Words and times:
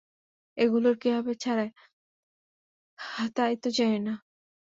এগুলোর 0.57 0.95
কীভাবে 1.01 1.33
ছাড়ায়, 1.35 1.71
তাই 3.35 3.53
তো 3.57 3.69
জানি 3.71 3.99
না। 4.01 4.13